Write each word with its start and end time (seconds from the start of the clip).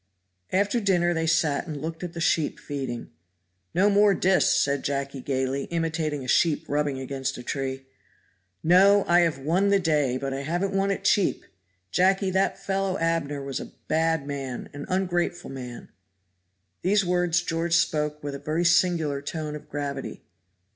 After 0.51 0.79
dinner 0.79 1.13
they 1.13 1.27
sat 1.27 1.67
and 1.67 1.79
looked 1.79 2.03
at 2.03 2.13
the 2.13 2.19
sheep 2.19 2.59
feeding. 2.59 3.11
"No 3.75 3.87
more 3.87 4.15
dis," 4.15 4.51
said 4.51 4.83
Jacky 4.83 5.21
gayly, 5.21 5.65
imitating 5.65 6.25
a 6.25 6.27
sheep 6.27 6.65
rubbing 6.67 6.97
against 6.99 7.37
a 7.37 7.43
tree. 7.43 7.85
"No! 8.63 9.05
I 9.07 9.19
have 9.19 9.37
won 9.37 9.69
the 9.69 9.77
day; 9.79 10.17
but 10.17 10.33
I 10.33 10.41
haven't 10.41 10.73
won 10.73 10.89
it 10.89 11.03
cheap. 11.03 11.45
Jacky, 11.91 12.31
that 12.31 12.57
fellow, 12.57 12.97
Abner, 12.97 13.43
was 13.43 13.59
a 13.59 13.73
bad 13.87 14.25
man 14.25 14.71
an 14.73 14.87
ungrateful 14.89 15.51
man." 15.51 15.89
These 16.81 17.05
words 17.05 17.43
George 17.43 17.75
spoke 17.75 18.23
with 18.23 18.33
a 18.33 18.39
very 18.39 18.65
singular 18.65 19.21
tone 19.21 19.55
of 19.55 19.69
gravity. 19.69 20.23